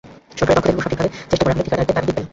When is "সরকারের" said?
0.39-0.75